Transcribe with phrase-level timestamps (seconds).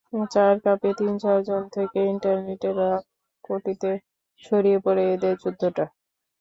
[0.31, 3.91] চায়ের কাপে তিন চারজন থেকে ইন্টারনেটে লাখ-কোটিতে
[4.43, 5.85] ছড়িয়ে পড়ে এঁদের যুদ্ধটা।